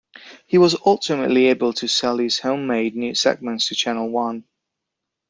[0.47, 4.45] He was ultimately able to sell his home-made news segments to Channel One.